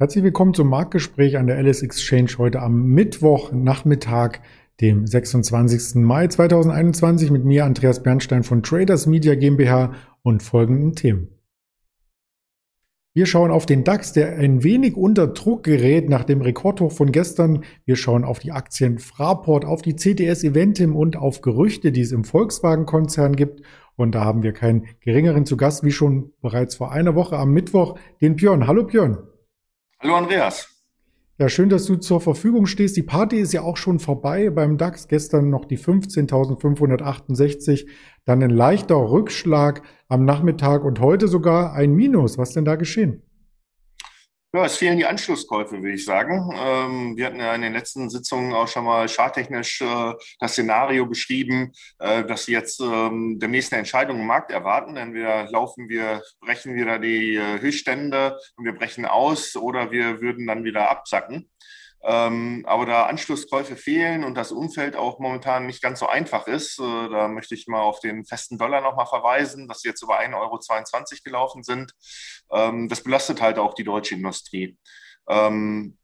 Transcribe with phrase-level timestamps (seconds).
[0.00, 4.38] Herzlich willkommen zum Marktgespräch an der LS Exchange heute am Mittwochnachmittag,
[4.80, 5.96] dem 26.
[5.96, 11.30] Mai 2021 mit mir Andreas Bernstein von Traders Media GmbH und folgenden Themen.
[13.12, 17.10] Wir schauen auf den DAX, der ein wenig unter Druck gerät nach dem Rekordhoch von
[17.10, 17.64] gestern.
[17.84, 22.12] Wir schauen auf die Aktien Fraport, auf die CTS Eventim und auf Gerüchte, die es
[22.12, 23.62] im Volkswagen-Konzern gibt.
[23.96, 27.50] Und da haben wir keinen geringeren zu Gast, wie schon bereits vor einer Woche am
[27.50, 28.68] Mittwoch, den Björn.
[28.68, 29.18] Hallo Björn.
[30.00, 30.80] Hallo Andreas.
[31.38, 32.96] Ja, schön, dass du zur Verfügung stehst.
[32.96, 35.08] Die Party ist ja auch schon vorbei beim DAX.
[35.08, 37.88] Gestern noch die 15.568,
[38.24, 42.38] dann ein leichter Rückschlag am Nachmittag und heute sogar ein Minus.
[42.38, 43.24] Was denn da geschehen?
[44.54, 46.50] Ja, es fehlen die Anschlusskäufe, würde ich sagen.
[46.56, 51.04] Ähm, wir hatten ja in den letzten Sitzungen auch schon mal charttechnisch äh, das Szenario
[51.04, 54.96] beschrieben, äh, dass sie jetzt ähm, demnächst eine Entscheidung im Markt erwarten.
[54.96, 60.22] Entweder laufen wir, brechen wir da die äh, Höchststände und wir brechen aus oder wir
[60.22, 61.50] würden dann wieder absacken.
[62.02, 66.78] Ähm, aber da Anschlusskäufe fehlen und das Umfeld auch momentan nicht ganz so einfach ist,
[66.78, 70.20] äh, da möchte ich mal auf den festen Dollar nochmal verweisen, dass sie jetzt über
[70.20, 71.92] 1,22 Euro gelaufen sind.
[72.52, 74.78] Ähm, das belastet halt auch die deutsche Industrie.
[75.28, 75.98] Ähm,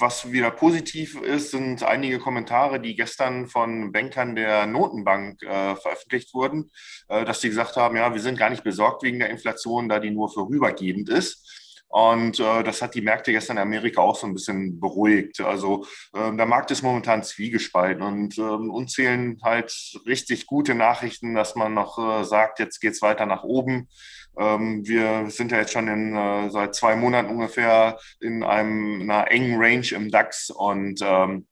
[0.00, 6.34] was wieder positiv ist, sind einige Kommentare, die gestern von Bankern der Notenbank äh, veröffentlicht
[6.34, 6.70] wurden,
[7.08, 10.00] äh, dass sie gesagt haben, ja, wir sind gar nicht besorgt wegen der Inflation, da
[10.00, 11.61] die nur vorübergehend ist.
[11.92, 15.42] Und äh, das hat die Märkte gestern in Amerika auch so ein bisschen beruhigt.
[15.42, 21.34] Also äh, der Markt ist momentan zwiegespalten und äh, uns zählen halt richtig gute Nachrichten,
[21.34, 23.90] dass man noch äh, sagt, jetzt geht's weiter nach oben.
[24.38, 29.30] Ähm, wir sind ja jetzt schon in, äh, seit zwei Monaten ungefähr in einem, einer
[29.30, 31.46] engen Range im DAX und ähm,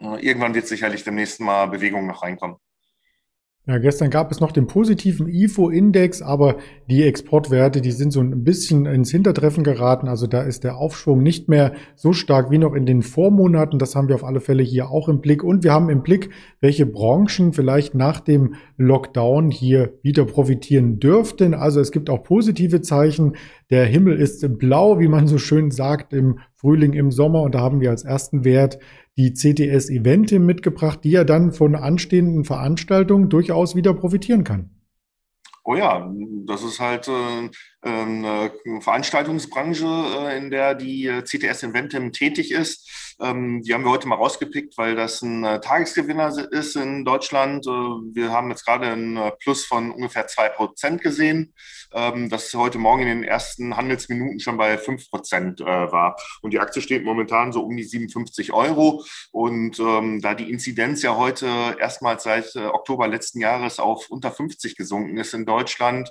[0.00, 2.56] äh, irgendwann wird sicherlich demnächst mal Bewegung noch reinkommen.
[3.68, 8.44] Ja, gestern gab es noch den positiven IFO-Index, aber die Exportwerte, die sind so ein
[8.44, 10.06] bisschen ins Hintertreffen geraten.
[10.06, 13.80] Also da ist der Aufschwung nicht mehr so stark wie noch in den Vormonaten.
[13.80, 15.42] Das haben wir auf alle Fälle hier auch im Blick.
[15.42, 21.52] Und wir haben im Blick, welche Branchen vielleicht nach dem Lockdown hier wieder profitieren dürften.
[21.52, 23.34] Also es gibt auch positive Zeichen.
[23.70, 27.42] Der Himmel ist blau, wie man so schön sagt, im Frühling, im Sommer.
[27.42, 28.78] Und da haben wir als ersten Wert
[29.16, 34.70] die CTS Evente mitgebracht, die ja dann von anstehenden Veranstaltungen durchaus wieder profitieren kann.
[35.64, 36.08] Oh ja,
[36.46, 37.50] das ist halt äh,
[37.82, 43.14] eine Veranstaltungsbranche, äh, in der die äh, CTS Inventim tätig ist.
[43.20, 47.64] Ähm, die haben wir heute mal rausgepickt, weil das ein Tagesgewinner ist in Deutschland.
[47.64, 51.54] Wir haben jetzt gerade ein Plus von ungefähr zwei Prozent gesehen,
[51.94, 56.16] ähm, das heute Morgen in den ersten Handelsminuten schon bei fünf Prozent war.
[56.42, 59.04] Und die Aktie steht momentan so um die 57 Euro.
[59.32, 65.16] Und da die Inzidenz ja heute erstmals seit Oktober letzten Jahres auf unter 50 gesunken
[65.16, 66.10] ist in Deutschland,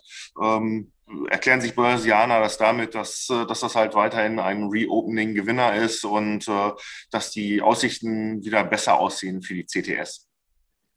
[1.29, 6.47] erklären sich Börsianer das damit, dass, äh, dass das halt weiterhin ein Reopening-Gewinner ist und
[6.47, 6.71] äh,
[7.11, 10.27] dass die Aussichten wieder besser aussehen für die CTS.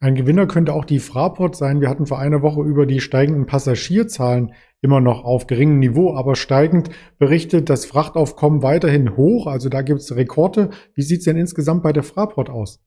[0.01, 1.81] Ein Gewinner könnte auch die Fraport sein.
[1.81, 6.37] Wir hatten vor einer Woche über die steigenden Passagierzahlen immer noch auf geringem Niveau, aber
[6.37, 9.45] steigend berichtet das Frachtaufkommen weiterhin hoch.
[9.45, 10.69] Also da gibt es Rekorde.
[10.95, 12.79] Wie sieht es denn insgesamt bei der Fraport aus?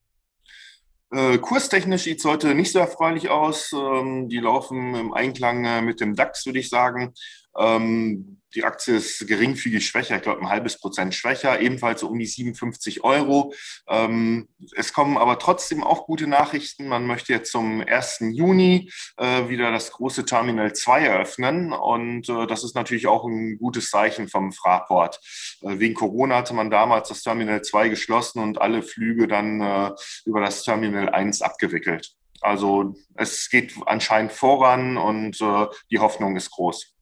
[1.12, 3.72] Äh, kurstechnisch sieht es heute nicht so erfreulich aus.
[3.72, 7.12] Ähm, die laufen im Einklang äh, mit dem DAX, würde ich sagen.
[7.56, 12.18] Ähm, die Aktie ist geringfügig schwächer, ich glaube ein halbes Prozent schwächer, ebenfalls so um
[12.18, 13.54] die 57 Euro.
[13.88, 16.86] Ähm, es kommen aber trotzdem auch gute Nachrichten.
[16.86, 18.18] Man möchte jetzt zum 1.
[18.32, 23.58] Juni äh, wieder das große Terminal 2 eröffnen und äh, das ist natürlich auch ein
[23.58, 25.20] gutes Zeichen vom Fraport.
[25.62, 29.90] Äh, wegen Corona hatte man damals das Terminal 2 geschlossen und alle Flüge dann äh,
[30.24, 32.12] über das Terminal 1 abgewickelt.
[32.40, 36.92] Also es geht anscheinend voran und äh, die Hoffnung ist groß.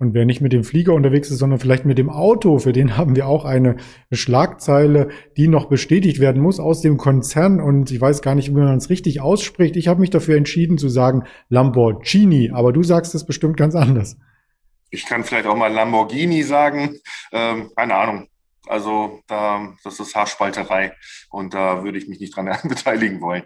[0.00, 2.96] Und wer nicht mit dem Flieger unterwegs ist, sondern vielleicht mit dem Auto, für den
[2.96, 3.76] haben wir auch eine
[4.10, 7.60] Schlagzeile, die noch bestätigt werden muss aus dem Konzern.
[7.60, 9.76] Und ich weiß gar nicht, wie man es richtig ausspricht.
[9.76, 14.16] Ich habe mich dafür entschieden zu sagen Lamborghini, aber du sagst es bestimmt ganz anders.
[14.88, 16.96] Ich kann vielleicht auch mal Lamborghini sagen.
[17.30, 18.26] Ähm, keine Ahnung.
[18.66, 20.94] Also da, das ist Haarspalterei
[21.28, 23.42] und da würde ich mich nicht dran beteiligen wollen.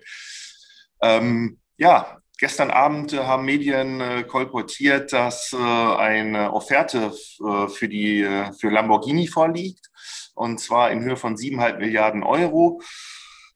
[1.03, 8.27] Ähm, ja, Gestern Abend äh, haben Medien äh, kolportiert, dass äh, eine Offerte für, die,
[8.59, 9.91] für Lamborghini vorliegt,
[10.35, 12.81] und zwar in Höhe von siebeneinhalb Milliarden Euro.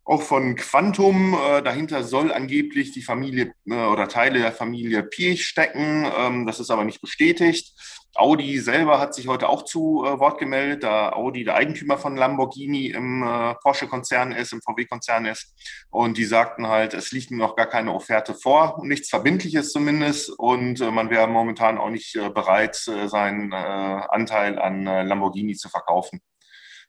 [0.09, 6.11] Auch von Quantum, äh, dahinter soll angeblich die Familie oder Teile der Familie Piech stecken.
[6.17, 7.75] Ähm, das ist aber nicht bestätigt.
[8.15, 12.17] Audi selber hat sich heute auch zu äh, Wort gemeldet, da Audi der Eigentümer von
[12.17, 15.53] Lamborghini im äh, Porsche-Konzern ist, im VW-Konzern ist.
[15.91, 20.31] Und die sagten halt, es liegt noch gar keine Offerte vor, nichts Verbindliches zumindest.
[20.31, 25.55] Und äh, man wäre momentan auch nicht äh, bereit, äh, seinen äh, Anteil an Lamborghini
[25.55, 26.23] zu verkaufen.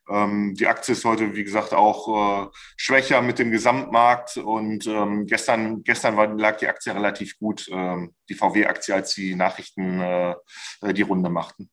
[0.09, 5.25] Ähm, die Aktie ist heute, wie gesagt, auch äh, schwächer mit dem Gesamtmarkt und ähm,
[5.25, 10.35] gestern, gestern war, lag die Aktie relativ gut, ähm, die VW-Aktie, als die Nachrichten äh,
[10.93, 11.69] die Runde machten.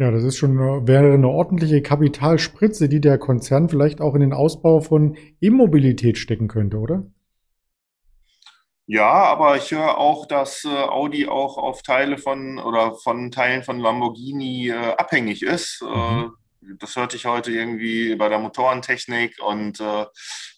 [0.00, 4.32] Ja, das ist schon wäre eine ordentliche Kapitalspritze, die der Konzern vielleicht auch in den
[4.32, 7.04] Ausbau von E-Mobilität stecken könnte, oder?
[8.90, 13.62] Ja, aber ich höre auch, dass äh, Audi auch auf Teile von oder von Teilen
[13.62, 15.82] von Lamborghini äh, abhängig ist.
[15.82, 16.32] Mhm.
[16.78, 20.06] Das hörte ich heute irgendwie bei der Motorentechnik und äh,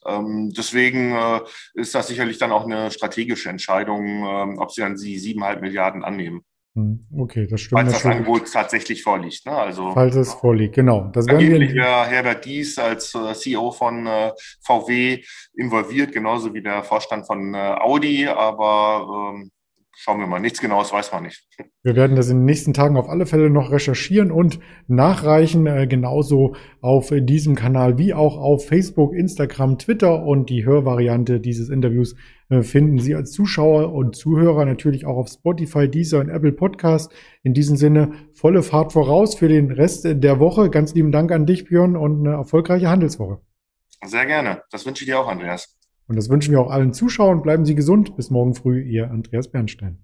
[0.06, 1.40] ähm, deswegen äh,
[1.74, 6.02] ist das sicherlich dann auch eine strategische Entscheidung, ähm, ob sie dann die siebeneinhalb Milliarden
[6.02, 6.42] annehmen.
[6.74, 7.80] Hm, okay, das stimmt.
[7.80, 9.44] Falls das Angebot tatsächlich vorliegt.
[9.44, 9.52] Ne?
[9.52, 11.10] Also, Falls es vorliegt, genau.
[11.12, 14.32] Das angeblich wäre Herbert Dies als äh, CEO von äh,
[14.62, 15.22] VW
[15.54, 19.50] involviert, genauso wie der Vorstand von äh, Audi, aber ähm,
[19.92, 20.40] schauen wir mal.
[20.40, 21.46] Nichts Genaues weiß man nicht.
[21.82, 25.86] Wir werden das in den nächsten Tagen auf alle Fälle noch recherchieren und nachreichen, äh,
[25.86, 32.14] genauso auf diesem Kanal wie auch auf Facebook, Instagram, Twitter und die Hörvariante dieses Interviews
[32.50, 37.12] äh, finden Sie als Zuschauer und Zuhörer natürlich auch auf Spotify, Deezer und Apple Podcast.
[37.42, 40.70] In diesem Sinne volle Fahrt voraus für den Rest der Woche.
[40.70, 43.40] Ganz lieben Dank an dich, Björn, und eine erfolgreiche Handelswoche.
[44.04, 44.62] Sehr gerne.
[44.70, 45.79] Das wünsche ich dir auch, Andreas.
[46.10, 47.40] Und das wünschen wir auch allen Zuschauern.
[47.40, 48.16] Bleiben Sie gesund.
[48.16, 49.98] Bis morgen früh, Ihr Andreas Bernstein.